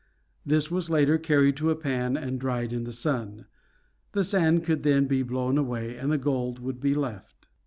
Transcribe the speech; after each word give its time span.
This 0.43 0.71
was 0.71 0.89
later 0.89 1.19
carried 1.19 1.55
to 1.57 1.69
a 1.69 1.75
pan 1.75 2.17
and 2.17 2.39
dried 2.39 2.73
in 2.73 2.85
the 2.85 2.91
sun. 2.91 3.45
The 4.13 4.23
sand 4.23 4.63
could 4.63 4.81
then 4.81 5.05
be 5.05 5.21
blown 5.21 5.59
away, 5.59 5.95
and 5.95 6.11
the 6.11 6.17
gold 6.17 6.57
would 6.57 6.79
be 6.79 6.95
left. 6.95 7.45